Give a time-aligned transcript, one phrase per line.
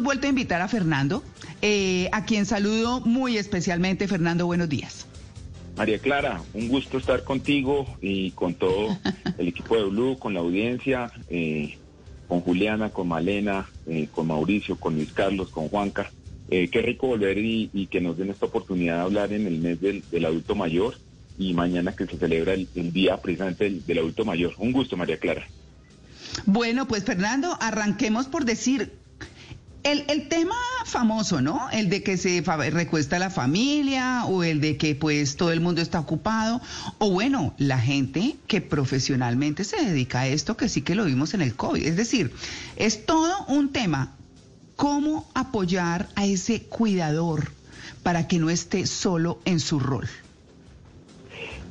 [0.00, 1.22] Vuelto a invitar a Fernando,
[1.60, 4.08] eh, a quien saludo muy especialmente.
[4.08, 5.06] Fernando, buenos días.
[5.76, 8.96] María Clara, un gusto estar contigo y con todo
[9.38, 11.78] el equipo de Blue, con la audiencia, eh,
[12.28, 16.10] con Juliana, con Malena, eh, con Mauricio, con Luis Carlos, con Juanca.
[16.48, 19.80] Qué rico volver y, y, que nos den esta oportunidad de hablar en el mes
[19.80, 20.96] del, del adulto mayor
[21.38, 24.54] y mañana que se celebra el, el día precisamente del, del, adulto mayor.
[24.58, 25.46] Un gusto, María Clara.
[26.46, 28.99] Bueno, pues Fernando, arranquemos por decir,
[29.82, 31.68] el, el tema famoso, ¿no?
[31.72, 35.80] El de que se recuesta la familia o el de que pues todo el mundo
[35.80, 36.60] está ocupado
[36.98, 41.34] o bueno, la gente que profesionalmente se dedica a esto, que sí que lo vimos
[41.34, 41.84] en el COVID.
[41.84, 42.32] Es decir,
[42.76, 44.16] es todo un tema
[44.76, 47.52] cómo apoyar a ese cuidador
[48.02, 50.08] para que no esté solo en su rol.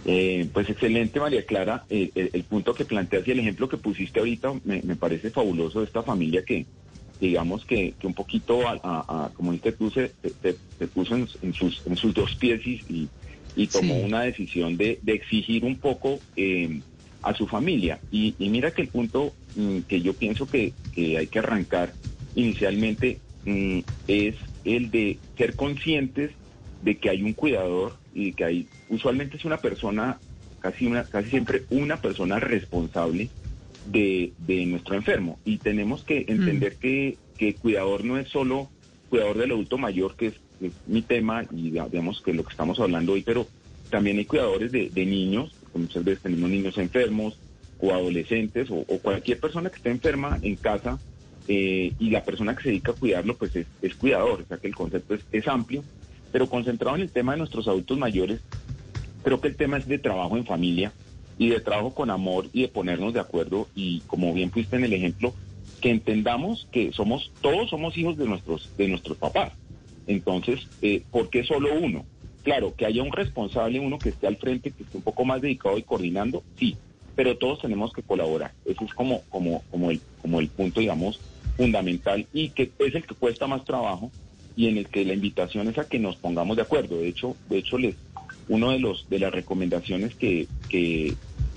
[0.05, 1.85] Eh, pues excelente, María Clara.
[1.89, 5.79] Eh, el, punto que planteas y el ejemplo que pusiste ahorita me, me parece fabuloso
[5.79, 6.65] de esta familia que,
[7.19, 11.15] digamos que, que un poquito, a, a, a, como dices tú, se, se, se puso
[11.15, 13.09] en, en, sus, en sus dos pies y,
[13.55, 14.01] y tomó sí.
[14.05, 16.79] una decisión de, de, exigir un poco eh,
[17.21, 17.99] a su familia.
[18.11, 21.93] Y, y, mira que el punto mm, que yo pienso que, que hay que arrancar
[22.35, 26.31] inicialmente mm, es el de ser conscientes
[26.83, 30.19] de que hay un cuidador y que hay, usualmente es una persona,
[30.59, 33.29] casi, una, casi siempre una persona responsable
[33.91, 35.39] de, de nuestro enfermo.
[35.45, 36.79] Y tenemos que entender mm.
[36.79, 38.69] que, que cuidador no es solo
[39.09, 42.51] cuidador del adulto mayor, que es, es, mi tema y digamos que es lo que
[42.51, 43.47] estamos hablando hoy, pero
[43.89, 47.37] también hay cuidadores de, de niños, porque muchas veces tenemos niños enfermos
[47.79, 50.99] o adolescentes o, o cualquier persona que esté enferma en casa
[51.47, 54.57] eh, y la persona que se dedica a cuidarlo pues es, es cuidador, o sea
[54.57, 55.83] que el concepto es, es, amplio,
[56.31, 58.41] pero concentrado en el tema de nuestros adultos mayores,
[59.23, 60.91] creo que el tema es de trabajo en familia
[61.39, 64.83] y de trabajo con amor y de ponernos de acuerdo y como bien fuiste en
[64.83, 65.33] el ejemplo,
[65.81, 69.53] que entendamos que somos, todos somos hijos de nuestros, de nuestros papás.
[70.05, 72.05] Entonces, eh, ¿por qué solo uno?
[72.43, 75.41] Claro, que haya un responsable, uno que esté al frente, que esté un poco más
[75.41, 76.75] dedicado y coordinando, sí,
[77.15, 78.51] pero todos tenemos que colaborar.
[78.65, 81.21] Eso es como, como, como, el, como el punto, digamos,
[81.55, 84.11] fundamental y que es el que cuesta más trabajo
[84.57, 86.97] y en el que la invitación es a que nos pongamos de acuerdo.
[86.97, 87.95] De hecho, de hecho les,
[88.49, 90.47] uno de los de las recomendaciones que,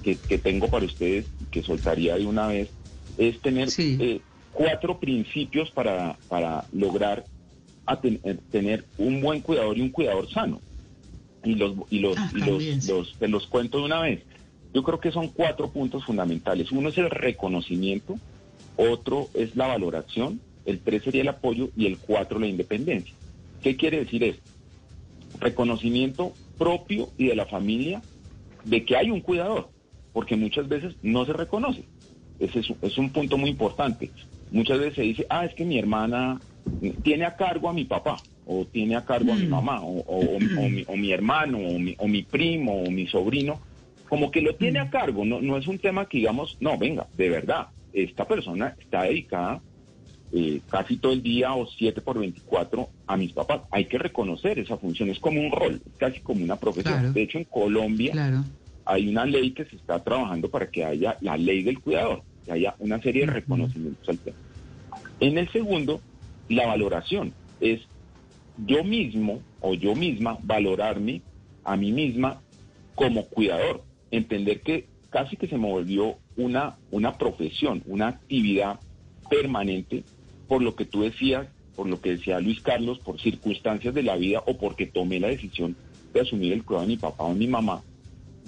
[0.03, 2.71] que, que tengo para ustedes, que soltaría de una vez,
[3.19, 3.97] es tener sí.
[4.01, 4.21] eh,
[4.53, 7.25] cuatro principios para, para lograr
[8.01, 10.61] ten, eh, tener un buen cuidador y un cuidador sano.
[11.45, 14.21] Y los, y los, ah, y los, los, te los cuento de una vez.
[14.73, 16.71] Yo creo que son cuatro puntos fundamentales.
[16.71, 18.17] Uno es el reconocimiento,
[18.77, 23.15] otro es la valoración, el tres sería el apoyo y el cuatro la independencia.
[23.63, 24.43] ¿Qué quiere decir esto?
[25.41, 28.03] Reconocimiento propio y de la familia
[28.65, 29.69] de que hay un cuidador,
[30.13, 31.85] porque muchas veces no se reconoce.
[32.39, 34.11] Ese es, es un punto muy importante.
[34.51, 36.41] Muchas veces se dice, ah, es que mi hermana
[37.03, 40.19] tiene a cargo a mi papá, o tiene a cargo a mi mamá, o, o,
[40.19, 43.61] o, o mi, mi, hermano, mi, o mi, primo, o mi sobrino,
[44.09, 45.25] como que lo tiene a cargo.
[45.25, 49.61] No, no es un tema que digamos, no, venga, de verdad, esta persona está dedicada
[50.33, 53.63] eh, casi todo el día o 7 por 24 a mis papás.
[53.71, 56.95] Hay que reconocer esa función, es como un rol, casi como una profesión.
[56.95, 57.13] Claro.
[57.13, 58.45] De hecho, en Colombia claro.
[58.85, 62.53] Hay una ley que se está trabajando para que haya la ley del cuidador, que
[62.53, 64.37] haya una serie de reconocimientos al tema.
[65.21, 66.01] En el segundo,
[66.49, 67.81] la valoración es
[68.67, 71.23] yo mismo o yo misma valorarme
[71.65, 72.41] a mí misma
[72.95, 78.81] como cuidador, entender que casi que se me volvió una, una profesión, una actividad
[79.31, 80.05] permanente,
[80.49, 84.17] por lo que tú decías, por lo que decía Luis Carlos, por circunstancias de la
[84.17, 85.77] vida o porque tomé la decisión
[86.13, 87.83] de asumir el cuidado de mi papá o de mi mamá.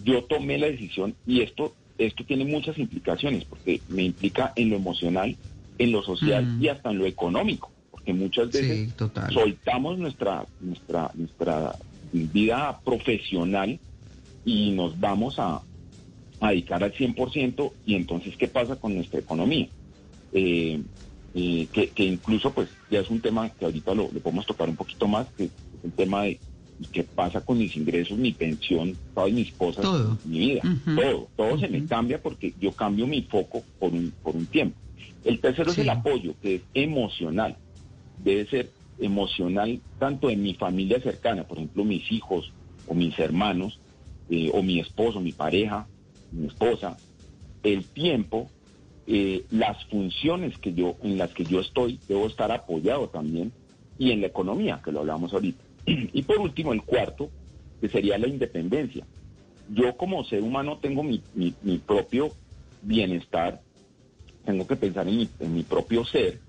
[0.04, 4.76] Yo tomé la decisión y esto, esto tiene muchas implicaciones, porque me implica en lo
[4.76, 5.36] emocional,
[5.78, 6.62] en lo social mm.
[6.62, 11.76] y hasta en lo económico, porque muchas veces sí, soltamos nuestra, nuestra, nuestra
[12.12, 13.78] vida profesional
[14.44, 15.62] y nos vamos a,
[16.40, 19.68] a dedicar al 100% y entonces qué pasa con nuestra economía.
[20.32, 20.80] Eh,
[21.36, 24.68] eh, que, que, incluso pues ya es un tema que ahorita lo, lo, podemos tocar
[24.68, 25.50] un poquito más, que es
[25.82, 26.38] el tema de
[26.92, 30.18] qué pasa con mis ingresos, mi pensión, todas mis cosas, todo.
[30.24, 30.96] mi vida, uh -huh.
[30.96, 31.60] todo, todo uh -huh.
[31.60, 34.76] se me cambia porque yo cambio mi foco por un, por un tiempo.
[35.24, 35.80] El tercero sí.
[35.80, 37.56] es el apoyo, que es emocional.
[38.22, 42.52] debe ser emocional tanto en mi familia cercana, por ejemplo, mis hijos
[42.86, 43.78] o mis hermanos,
[44.30, 45.86] eh, o mi esposo, mi pareja,
[46.32, 46.96] mi esposa,
[47.62, 48.48] el tiempo,
[49.06, 53.52] eh, las funciones que yo, en las que yo estoy, debo estar apoyado también,
[53.98, 55.62] y en la economía, que lo hablamos ahorita.
[55.86, 57.30] Y por último, el cuarto,
[57.80, 59.06] que sería la independencia.
[59.68, 62.32] Yo como ser humano tengo mi, mi, propio
[62.82, 63.60] bienestar,
[64.44, 66.40] tengo que pensar en mi, en mi propio ser,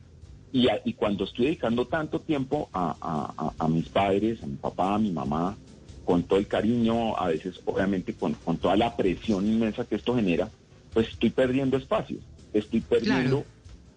[0.51, 4.95] y, y, cuando estoy dedicando tanto tiempo a, a, a, mis padres, a mi papá,
[4.95, 5.57] a mi mamá,
[6.05, 10.15] con todo el cariño, a veces obviamente con, con toda la presión inmensa que esto
[10.15, 10.49] genera,
[10.93, 12.19] pues estoy perdiendo espacio,
[12.53, 13.43] estoy perdiendo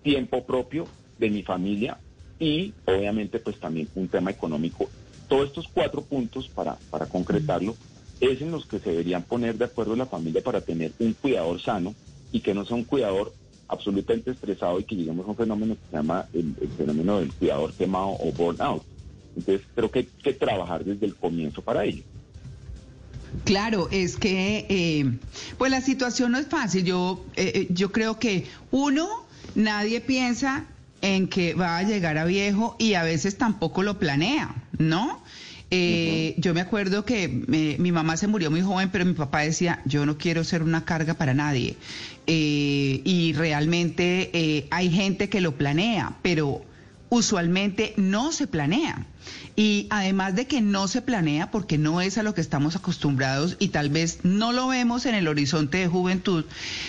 [0.02, 0.88] tiempo propio
[1.19, 2.00] de mi familia
[2.41, 4.88] y obviamente pues también un tema económico.
[5.29, 7.77] Todos estos cuatro puntos para, para concretarlo
[8.21, 11.61] es en los que se deberían poner de acuerdo la familia para tener un cuidador
[11.61, 11.95] sano
[12.33, 13.33] y que no sea un cuidador
[13.69, 17.73] absolutamente estresado y que lleguemos a un fenómeno que se llama el, fenómeno del cuidador
[17.75, 18.83] quemado o burnout.
[19.37, 22.03] Entonces creo que hay que trabajar desde el comienzo para ello.
[23.45, 25.19] Claro, es que eh,
[25.59, 26.85] pues la situación no es fácil.
[26.85, 29.07] Yo, eh, eh, yo creo que uno,
[29.55, 30.67] nadie piensa
[31.03, 35.23] en que va a llegar a viejo y a veces tampoco lo planea, ¿no?
[35.71, 39.83] Eh, yo me acuerdo que mi mamá se murió muy joven, pero mi papá decía,
[39.85, 41.77] yo no quiero ser una carga para nadie.
[42.27, 46.63] Eh, y realmente eh, hay gente que lo planea, pero
[47.09, 49.07] usualmente no se planea.
[49.56, 53.56] Y además de que no se planea porque no es a lo que estamos acostumbrados
[53.59, 56.44] y tal vez no lo vemos en el horizonte de juventud,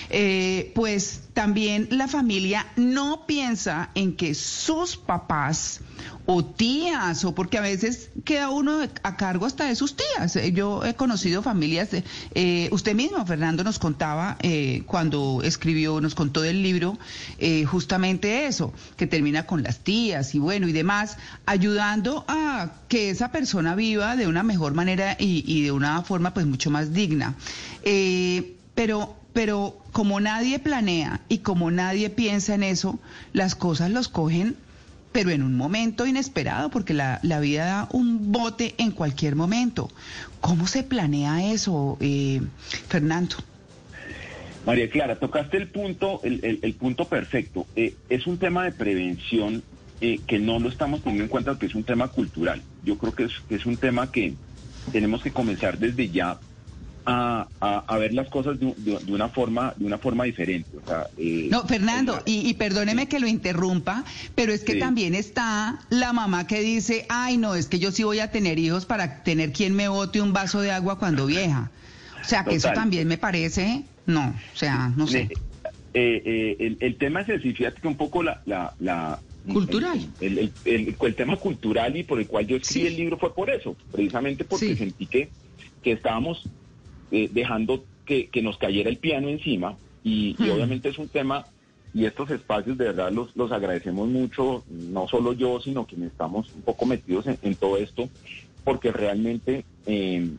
[0.10, 5.81] eh, pues también la familia no piensa en que sus papás
[6.26, 10.36] o tías, o porque a veces queda uno a cargo hasta de sus tías.
[10.36, 12.04] Eh, yo he conocido familias, de,
[12.36, 14.38] eh, usted mismo, Fernando, nos contaba
[14.86, 17.00] cuando escribió, nos contó del libro,
[17.66, 23.31] justamente eso, que termina con las tías y bueno y demás, ayudando a que esa
[23.31, 27.36] persona viva de una mejor manera y, de una forma pues mucho más digna.
[27.83, 33.00] Eh, pero, pero como nadie planea y como nadie piensa en eso,
[33.33, 34.56] las cosas los cogen
[35.12, 39.89] pero en un momento inesperado, porque la, la vida da un bote en cualquier momento.
[40.39, 42.42] ¿Cómo se planea eso, eh,
[42.88, 43.38] Fernando?
[44.66, 47.66] María Clara, tocaste el punto, el, el, punto perfecto.
[47.75, 49.63] Eh, es un tema de prevención
[50.01, 52.62] eh, que no lo estamos teniendo en cuenta que es un tema cultural.
[52.84, 54.34] Yo creo que es, es un tema que
[54.92, 56.40] tenemos que comenzar desde ya
[57.06, 60.69] a, a, ver las cosas de, de, una forma de una forma diferente.
[61.18, 64.04] Eh, no, Fernando, y, perdóneme que lo interrumpa,
[64.36, 68.04] pero es que también está la mamá que dice, ay, no, es que yo sí
[68.04, 71.72] voy a tener hijos para tener quien me bote un vaso de agua cuando vieja.
[72.22, 75.30] O sea, que eso también me parece, no, o sea, no sé.
[75.95, 79.19] Eh, el, el, tema es ese, fíjate que un poco la, la
[79.54, 80.00] cultural.
[80.19, 83.75] El, el, tema cultural y por el cual yo escribí el libro fue por eso,
[83.92, 85.30] precisamente porque sentí que,
[85.81, 86.44] que estábamos
[87.12, 90.51] eh, dejando que, nos cayera el piano encima y, hmm.
[90.51, 91.46] obviamente es un tema
[91.94, 96.52] y estos espacios de verdad los, los agradecemos mucho, no solo yo, sino quienes estamos
[96.54, 98.10] un poco metidos en, todo esto,
[98.63, 100.30] porque realmente eh,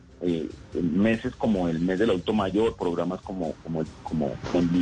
[0.73, 4.31] meses como el mes del auto mayor, programas como como como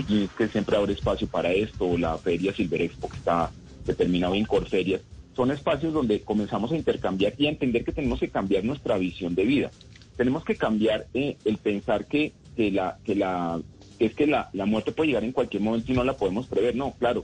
[0.08, 3.52] Jeans, que siempre abre espacio para esto, la Feria Silver Expo que está
[3.90, 5.02] determinado en Corferias,
[5.36, 9.36] son espacios donde comenzamos a intercambiar y a entender que tenemos que cambiar nuestra visión
[9.36, 9.72] de vida.
[10.18, 13.62] Tenemos que cambiar eh, el pensar que, que, la, que, la,
[14.00, 16.76] es que la, la, muerte puede llegar en cualquier momento y no la podemos prever.
[16.76, 17.24] No, claro,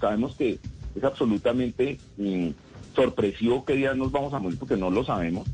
[0.00, 0.58] sabemos que
[0.94, 2.48] es absolutamente mm,
[2.94, 5.46] sorpresivo qué día nos vamos a morir porque no lo sabemos.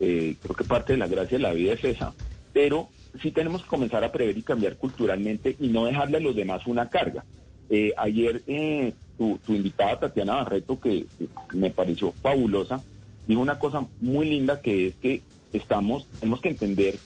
[0.00, 2.12] Eh, creo que parte de la gracia de la vida es esa.
[2.52, 2.88] Pero
[3.20, 6.66] sí tenemos que comenzar a prever y cambiar culturalmente y no dejarle a los demás
[6.66, 7.24] una carga.
[7.70, 8.92] Eh, ayer eh,
[9.44, 11.06] tu, invitada Tatiana Barreto, que,
[11.52, 12.82] me pareció fabulosa,
[13.26, 16.96] dijo una cosa muy linda que es que estamos, tenemos que entender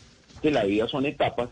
[0.40, 1.48] que la vida son etapas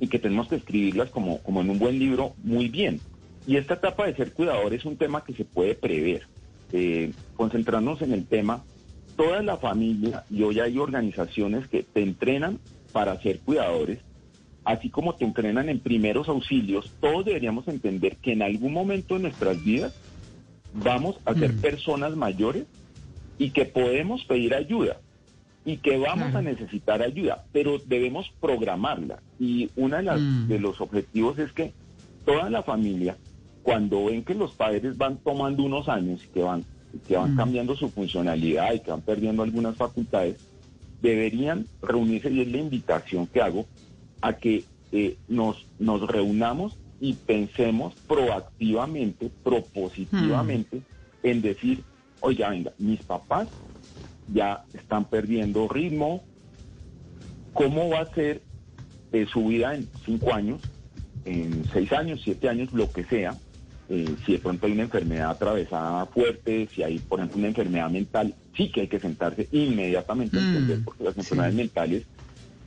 [0.00, 3.00] y que tenemos que escribirlas como, como en un buen libro muy bien.
[3.46, 6.26] Y esta etapa de ser cuidador es un tema que se puede prever.
[6.72, 8.62] Eh, concentrarnos en el tema,
[9.16, 12.58] toda la familia, y hoy hay organizaciones que te entrenan
[12.92, 14.00] para ser cuidadores,
[14.68, 19.20] así como te entrenan en primeros auxilios, todos deberíamos entender que en algún momento de
[19.20, 19.94] nuestras vidas
[20.74, 21.60] vamos a ser mm.
[21.60, 22.66] personas mayores
[23.38, 24.98] y que podemos pedir ayuda
[25.64, 29.22] y que vamos a necesitar ayuda, pero debemos programarla.
[29.40, 30.48] Y uno de, mm.
[30.48, 31.72] de los objetivos es que
[32.26, 33.16] toda la familia,
[33.62, 36.62] cuando ven que los padres van tomando unos años y que van,
[37.06, 37.36] que van mm.
[37.38, 40.36] cambiando su funcionalidad y que van perdiendo algunas facultades,
[41.00, 43.64] deberían reunirse y es la invitación que hago
[44.20, 51.26] a que eh, nos, nos reunamos y pensemos proactivamente, propositivamente, hmm.
[51.26, 51.84] en decir
[52.20, 53.48] oiga, venga, mis papás
[54.32, 56.22] ya están perdiendo ritmo,
[57.52, 58.42] ¿cómo va a ser
[59.12, 60.60] eh, su vida en cinco años,
[61.24, 63.36] en seis años, siete años, lo que sea?
[63.90, 67.88] Eh, si de pronto hay una enfermedad atravesada fuerte, si hay, por ejemplo, una enfermedad
[67.88, 72.02] mental, sí que hay que sentarse inmediatamente a entender, porque las enfermedades mentales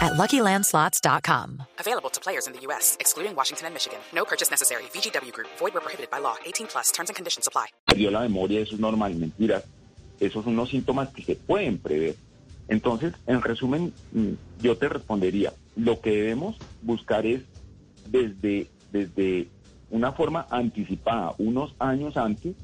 [0.00, 1.62] at LuckyLandSlots.com.
[1.78, 3.98] Available to players in the U.S., excluding Washington and Michigan.
[4.14, 4.82] No purchase necessary.
[4.92, 6.36] VGW Group, void where prohibited by law.
[6.44, 7.66] 18 plus terms and conditions apply.
[7.86, 9.64] perdió la memoria, eso es normal, mentiras.
[10.20, 12.14] Esos son unos síntomas que se pueden prever.
[12.68, 17.42] Entonces, en resumen, mm, yo te respondería, lo que debemos buscar es
[18.06, 19.48] desde, desde
[19.90, 22.54] una forma anticipada, unos años antes,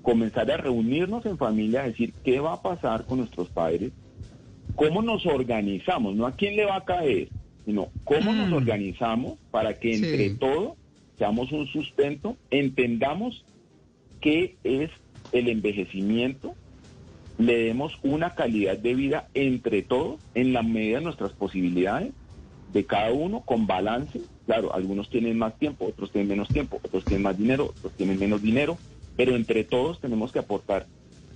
[0.00, 3.92] comenzar a reunirnos en familia, a decir qué va a pasar con nuestros padres,
[4.74, 7.32] cómo nos organizamos, no a quién le va a caer,
[7.64, 10.04] sino cómo nos organizamos para que Sí.
[10.04, 10.74] entre todos
[11.18, 13.44] seamos un sustento, entendamos
[14.20, 14.90] qué es
[15.30, 16.56] el envejecimiento,
[17.38, 22.14] le demos una calidad de vida entre todos en la medida de nuestras posibilidades
[22.66, 24.22] de cada uno con balance.
[24.46, 28.18] Claro, algunos tienen más tiempo, otros tienen menos tiempo, otros tienen más dinero, otros tienen
[28.18, 28.80] menos dinero,
[29.16, 30.88] pero entre todos tenemos que aportar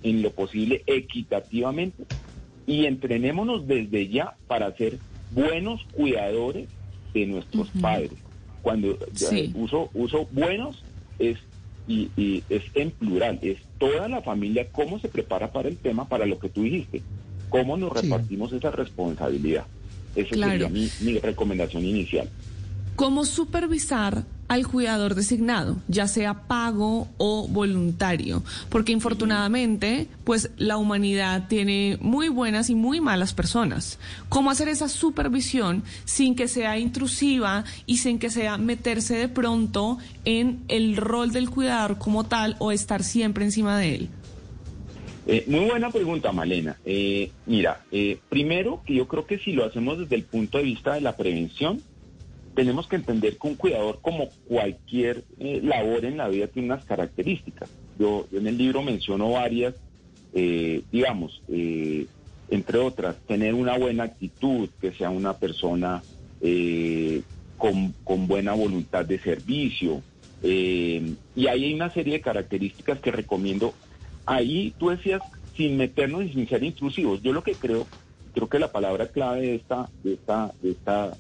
[0.03, 2.07] en lo posible equitativamente
[2.67, 4.99] y entrenémonos desde ya para ser
[5.31, 6.69] buenos cuidadores
[7.15, 8.13] de nuestros padres.
[8.63, 9.53] Cuando ya, Sí.
[9.55, 10.83] uso, uso buenos
[11.19, 11.39] es
[11.89, 16.09] y, y es en plural, es toda la familia cómo se prepara para el tema,
[16.09, 17.01] para lo que tú dijiste,
[17.49, 18.03] cómo nos Sí.
[18.09, 19.67] repartimos esa responsabilidad.
[20.17, 20.53] Esa Claro.
[20.53, 22.29] sería mi, mi recomendación inicial.
[22.97, 28.43] ¿Cómo supervisar al cuidador designado, ya sea pago o voluntario?
[28.69, 33.99] Porque infortunadamente, pues la humanidad tiene muy buenas y muy malas personas.
[34.29, 39.99] ¿Cómo hacer esa supervisión sin que sea intrusiva y sin que sea meterse de pronto
[40.25, 44.09] en el rol del cuidador como tal o estar siempre encima de él?
[45.29, 46.77] Eh, muy buena pregunta, Malena.
[46.85, 50.65] Eh, mira, eh, primero que yo creo que si lo hacemos desde el punto de
[50.65, 51.83] vista de la prevención,
[52.57, 56.87] tenemos que entender que un cuidador, como cualquier eh, labor en la vida, tiene unas
[56.87, 57.69] características.
[57.99, 59.75] Yo, en el libro menciono varias,
[60.33, 62.07] eh, digamos, eh,
[62.49, 66.03] entre otras, tener una buena actitud, que sea una persona
[67.59, 70.03] con, con buena voluntad de servicio.
[70.43, 73.75] y ahí hay una serie de características que recomiendo
[74.27, 75.23] ahí tú decías
[75.57, 77.23] sin meternos y sin ser intrusivos.
[77.23, 77.87] Yo lo que creo,
[78.35, 81.17] creo que la palabra clave de esta, de esta, de esta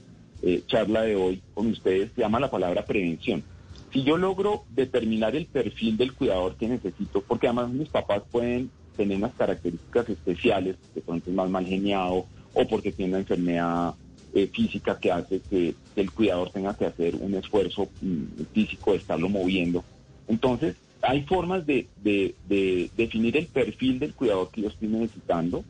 [0.46, 3.44] eh, charla de hoy con ustedes llama la palabra prevención.
[3.92, 8.72] Si yo logro determinar el perfil del cuidador que necesito, porque además mis papás pueden
[8.96, 13.96] tener unas características especiales, de pronto es más mal geniado o porque tiene una enfermedad
[14.34, 18.92] eh, física que hace que, que el cuidador tenga que hacer un esfuerzo mm, físico
[18.92, 19.84] de estarlo moviendo.
[20.28, 25.64] Entonces, hay formas de, de- de definir el perfil del cuidador que yo estoy necesitando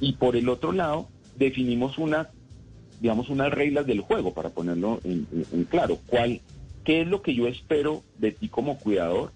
[0.00, 2.28] y por el otro lado definimos unas,
[3.00, 5.26] digamos, unas reglas del juego para ponerlo en,
[5.70, 5.98] claro.
[6.06, 6.40] ¿Cuál,
[6.84, 9.32] ¿Qué es lo que yo espero de ti como cuidador?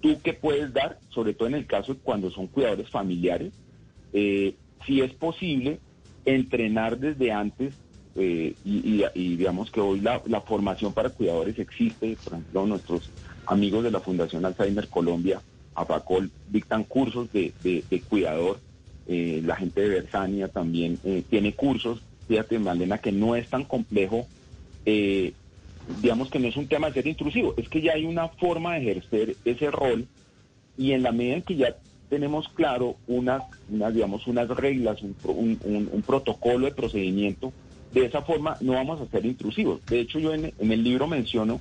[0.00, 3.52] ¿Tú qué puedes dar, sobre todo en el caso cuando son cuidadores familiares?
[4.12, 4.54] Eh,
[4.86, 5.78] si es posible,
[6.24, 7.74] entrenar desde antes
[8.14, 13.10] eh, y, digamos que hoy la, formación para cuidadores existe, por ejemplo, nuestros
[13.46, 15.40] amigos de la Fundación Alzheimer Colombia,
[15.74, 17.52] AFACOL, dictan cursos de,
[18.08, 18.60] cuidador,
[19.08, 22.02] eh, la gente de Bersania también eh, tiene cursos,
[22.32, 24.26] fíjate Malena que no es tan complejo,
[24.86, 25.34] eh,
[25.86, 28.74] digamos que no es un tema de ser intrusivo, es que ya hay una forma
[28.74, 30.06] de ejercer ese rol
[30.78, 31.76] y en la medida en que ya
[32.08, 37.52] tenemos claro unas, unas digamos, unas reglas, un, un- un- un protocolo de procedimiento,
[37.90, 39.80] de esa forma no vamos a ser intrusivos.
[39.90, 41.60] De hecho, yo en, en el libro menciono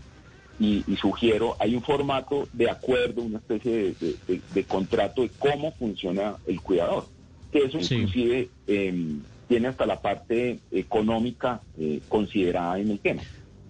[0.58, 5.22] y, y sugiero, hay un formato de acuerdo, una especie de, de- de- de contrato
[5.24, 7.10] de cómo funciona el cuidador,
[7.52, 7.96] que eso Sí.
[7.96, 9.16] inclusive eh,
[9.52, 13.22] tiene hasta la parte económica eh, considerada en el tema.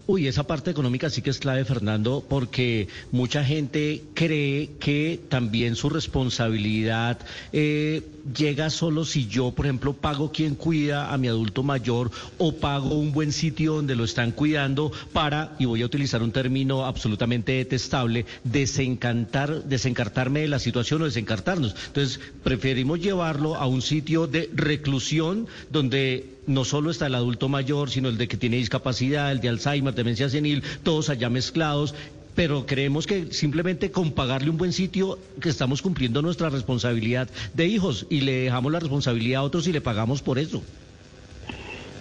[0.07, 5.75] Uy, esa parte económica sí que es clave, Fernando, porque mucha gente cree que también
[5.75, 7.19] su responsabilidad
[7.53, 8.01] eh,
[8.35, 12.95] llega solo si yo, por ejemplo, pago quien cuida a mi adulto mayor o pago
[12.95, 17.53] un buen sitio donde lo están cuidando para, y voy a utilizar un término absolutamente
[17.53, 21.75] detestable, desencantar, desencartarme de la situación o desencartarnos.
[21.87, 27.89] Entonces, preferimos llevarlo a un sitio de reclusión donde no solo está el adulto mayor,
[27.89, 31.95] sino el de que tiene discapacidad, el de Alzheimer, demencia senil, todos allá mezclados.
[32.35, 37.67] Pero creemos que simplemente con pagarle un buen sitio, que estamos cumpliendo nuestra responsabilidad de
[37.67, 40.63] hijos y le dejamos la responsabilidad a otros y le pagamos por eso.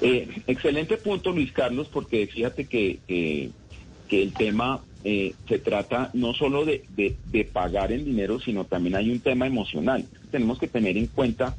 [0.00, 6.32] Eh, excelente punto, Luis Carlos, porque fíjate que, que, el tema eh, se trata no
[6.32, 10.06] solo de, de, pagar en dinero, sino también hay un tema emocional.
[10.30, 11.56] Tenemos que tener en cuenta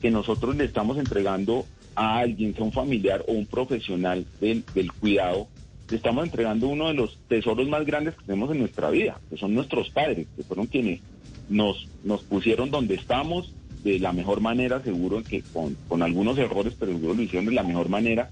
[0.00, 4.92] que nosotros le estamos entregando a alguien, sea un familiar o un profesional del, del
[4.92, 5.48] cuidado,
[5.90, 9.36] le estamos entregando uno de los tesoros más grandes que tenemos en nuestra vida, que
[9.36, 11.00] son nuestros padres, que fueron quienes
[11.48, 16.74] nos, nos pusieron donde estamos de la mejor manera, seguro que con, con algunos errores,
[16.78, 18.30] pero seguro lo hicieron de la mejor manera.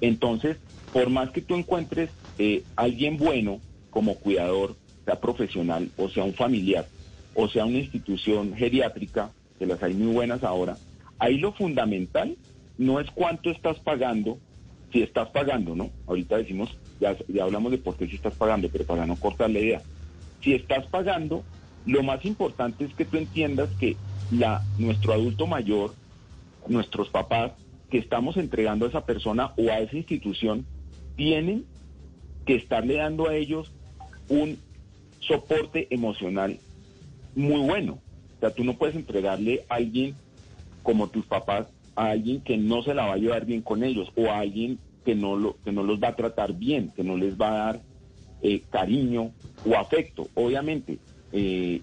[0.00, 0.56] Entonces,
[0.92, 6.34] por más que tú encuentres eh, alguien bueno como cuidador, sea profesional o sea un
[6.34, 6.86] familiar,
[7.34, 10.78] o sea una institución geriátrica, que las hay muy buenas ahora,
[11.18, 12.36] ahí lo fundamental
[12.78, 14.38] no es cuánto estás pagando,
[14.92, 15.90] si estás pagando, ¿no?
[16.06, 16.70] Ahorita decimos,
[17.00, 19.82] ya, ya hablamos de por qué si estás pagando, pero para no cortar la idea.
[20.42, 21.42] Si estás pagando,
[21.84, 23.96] lo más importante es que tú entiendas que
[24.30, 25.94] la, nuestro adulto mayor,
[26.68, 27.52] nuestros papás,
[27.90, 30.64] que estamos entregando a esa persona o a esa institución,
[31.16, 31.64] tienen
[32.46, 33.72] que estarle dando a ellos
[34.28, 34.58] un
[35.20, 36.58] soporte emocional
[37.34, 37.98] muy bueno.
[38.36, 40.14] O sea, tú no puedes entregarle a alguien
[40.82, 41.66] como tus papás
[41.98, 44.78] a alguien que no se la va a llevar bien con ellos o a alguien
[45.04, 47.64] que no, lo, que no los va a tratar bien, que no les va a
[47.66, 47.80] dar
[48.40, 49.32] eh, cariño
[49.66, 50.28] o afecto.
[50.34, 50.98] Obviamente,
[51.32, 51.82] eh,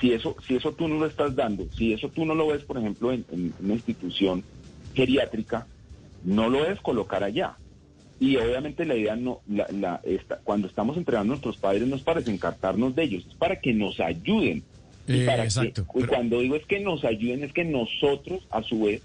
[0.00, 2.62] si, eso, si eso tú no lo estás dando, si eso tú no lo ves,
[2.62, 3.24] por ejemplo, en,
[3.60, 4.44] una institución
[4.94, 5.66] geriátrica,
[6.22, 7.56] no lo debes colocar allá.
[8.20, 11.96] Y obviamente la idea no, la, la, esta, cuando estamos entregando a nuestros padres no
[11.96, 14.62] es para desencartarnos de ellos, es para que nos ayuden.
[15.08, 18.84] Y, para exacto, y cuando digo es que nos ayuden, es que nosotros a su
[18.84, 19.02] vez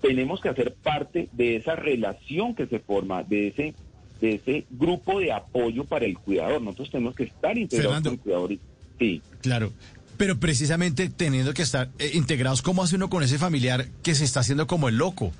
[0.00, 3.74] tenemos que hacer parte de esa relación que se forma, de ese,
[4.20, 6.62] de ese grupo de apoyo para el cuidador.
[6.62, 8.56] Nosotros tenemos que estar integrados con el cuidador.
[8.98, 9.22] Sí.
[9.42, 9.72] Claro.
[10.16, 14.24] Pero precisamente teniendo que estar eh, integrados, ¿cómo hace uno con ese familiar que se
[14.24, 15.32] está haciendo como el loco?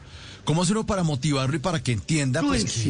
[0.45, 2.87] ¿Cómo hace uno para motivarlo y para que entienda pues,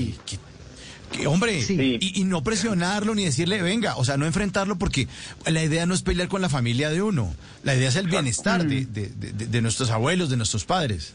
[1.11, 5.09] que, hombre, y, no presionarlo ni decirle, venga, o sea, no enfrentarlo porque
[5.45, 8.65] la idea no es pelear con la familia de uno, la idea es el bienestar
[8.65, 11.15] de, de nuestros abuelos, de nuestros padres.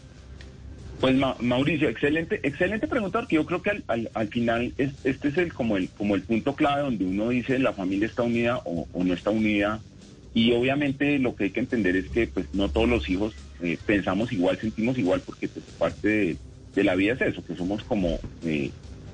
[1.06, 5.38] Pues Mauricio, excelente, excelente pregunta, porque yo creo que al, al, final es, este es
[5.38, 8.88] el como el como el punto clave donde uno dice la familia está unida o,
[9.04, 9.82] no está unida.
[10.34, 13.78] Y obviamente lo que hay que entender es que pues no todos los hijos eh,
[13.86, 16.40] pensamos igual, sentimos igual, porque pues, parte
[16.74, 18.72] de, la vida es eso, que somos como eh,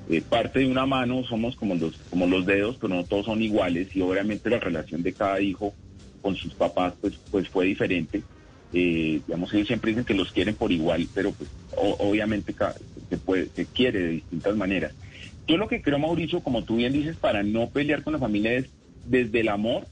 [0.10, 3.42] eh, parte de una mano, somos como los, como los dedos, pero no todos son
[3.42, 5.74] iguales y obviamente la relación de cada hijo
[6.22, 8.24] con sus papás pues, pues fue diferente.
[8.74, 12.54] Eh, digamos, ellos siempre dicen que los quieren por igual, pero pues obviamente
[13.10, 14.94] se, puede, se quiere de distintas maneras.
[15.48, 18.54] Yo lo que creo, Mauricio, como tú bien dices, para no pelear con la familia
[18.54, 18.70] es
[19.06, 19.86] desde el amor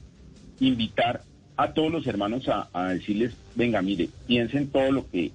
[0.60, 1.22] invitar
[1.56, 5.32] a todos los hermanos a, decirles, venga, mire, piensen todo lo que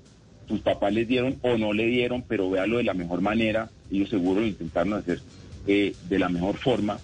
[0.48, 4.10] tus papás les dieron o no le dieron, pero véalo de la mejor manera, ellos
[4.10, 5.20] seguro lo intentaron hacer
[5.68, 6.98] eh, de la mejor forma,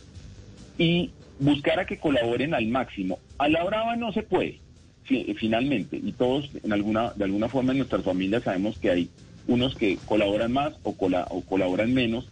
[0.78, 3.20] y buscar a que colaboren al máximo.
[3.38, 4.60] A la brava no se puede,
[5.06, 9.10] finalmente, y todos en alguna, de alguna forma en nuestras familias sabemos que hay
[9.48, 10.96] unos que colaboran más o,
[11.30, 12.30] o colaboran menos,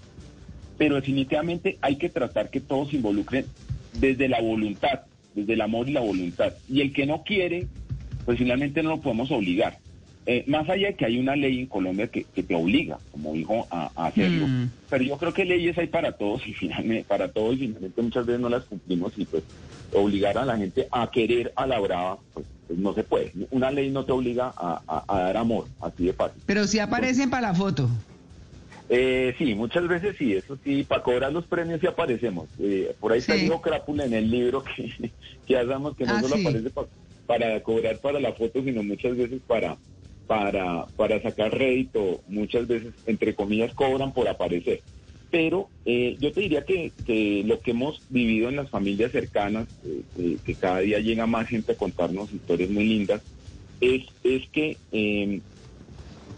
[0.78, 3.45] pero definitivamente hay que tratar que todos se involucren
[4.00, 5.02] desde la voluntad,
[5.36, 6.54] desde el amor y la voluntad.
[6.69, 7.67] Y el que no quiere,
[8.26, 9.80] pues finalmente no lo podemos obligar.
[10.26, 13.67] Eh, más allá de que hay una ley en Colombia que, te obliga, como dijo,
[13.72, 14.48] a, hacerlo.
[14.48, 14.69] Mm.
[14.89, 18.26] Pero yo creo que leyes hay para todos y finalmente, para todos y finalmente muchas
[18.26, 19.43] veces no las cumplimos y pues
[19.93, 23.34] obligar a la gente a querer a la brava, pues pues no se puede.
[23.49, 26.39] Una ley no te obliga a, dar amor, así de fácil.
[26.45, 27.89] Pero si aparecen para la foto.
[28.89, 32.47] Eh, sí, muchas veces sí, eso sí, para cobrar los premios sí aparecemos.
[32.60, 35.12] Eh, por ahí está dijo Crápula en el libro que,
[35.47, 36.69] que hagamos que no ah, solo aparece
[37.25, 39.75] para cobrar para la foto, sino muchas veces para,
[40.27, 44.82] para, para sacar rédito, muchas veces, entre comillas, cobran por aparecer.
[45.31, 46.91] Pero eh, yo te diría que,
[47.45, 51.47] lo que hemos vivido en las familias cercanas, eh, eh, que cada día llega más
[51.47, 53.21] gente a contarnos historias muy lindas,
[53.79, 55.41] es, es que em,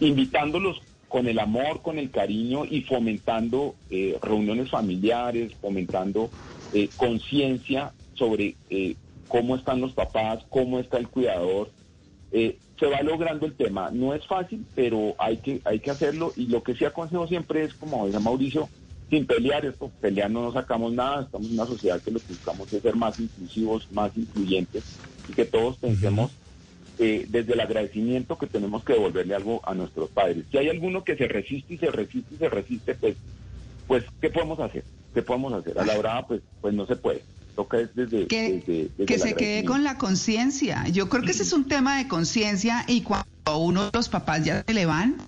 [0.00, 6.30] invitándolos con el amor, con el cariño y fomentando eh, reuniones familiares, fomentando
[6.72, 8.96] eh, conciencia sobre eh,
[9.28, 11.70] cómo están los papás, cómo está el cuidador.
[12.32, 13.90] se va logrando el tema.
[13.90, 16.32] No es fácil, pero hay que, hay que hacerlo.
[16.34, 18.70] Y lo que sí aconsejo siempre es, como dice Mauricio,
[19.12, 19.90] sin pelear esto.
[20.00, 21.24] Pelear no nos sacamos nada.
[21.24, 24.84] Estamos en una sociedad que lo que buscamos es ser más inclusivos, más incluyentes
[25.28, 26.30] y que todos pensemos
[26.98, 30.46] eh, desde el agradecimiento que tenemos que devolverle algo a nuestros padres.
[30.50, 33.16] Si hay alguno que se resiste y se resiste y se resiste, pues,
[33.86, 34.82] pues ¿qué podemos hacer?
[35.12, 35.78] ¿Qué podemos hacer?
[35.78, 37.22] A la hora, pues, pues no se puede.
[37.54, 40.88] Toca desde, que, que se quede con la conciencia.
[40.88, 43.26] Yo creo que ese es un tema de conciencia y cuando
[43.58, 45.18] uno de los papás ya se le van,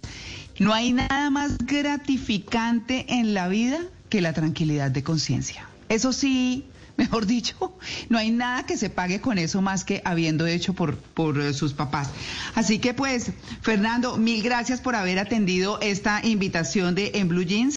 [0.59, 5.69] no hay nada más gratificante en la vida que la tranquilidad de conciencia.
[5.89, 7.77] Eso sí, mejor dicho,
[8.09, 11.53] no hay nada que se pague con eso más que habiendo hecho por, por eh,
[11.53, 12.11] sus papás.
[12.55, 17.77] Así que pues, Fernando, mil gracias por haber atendido esta invitación de En Blue Jeans.